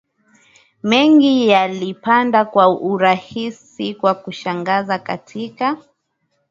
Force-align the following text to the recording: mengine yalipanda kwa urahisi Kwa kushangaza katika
mengine 0.83 1.45
yalipanda 1.47 2.45
kwa 2.45 2.79
urahisi 2.81 3.95
Kwa 3.95 4.13
kushangaza 4.15 4.99
katika 4.99 5.77